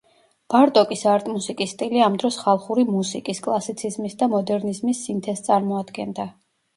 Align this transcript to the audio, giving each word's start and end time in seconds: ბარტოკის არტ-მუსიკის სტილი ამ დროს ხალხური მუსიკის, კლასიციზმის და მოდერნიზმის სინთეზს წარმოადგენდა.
ბარტოკის 0.51 1.01
არტ-მუსიკის 1.09 1.73
სტილი 1.75 1.99
ამ 2.05 2.15
დროს 2.23 2.37
ხალხური 2.43 2.85
მუსიკის, 2.93 3.41
კლასიციზმის 3.49 4.15
და 4.23 4.29
მოდერნიზმის 4.31 5.03
სინთეზს 5.11 5.45
წარმოადგენდა. 5.49 6.27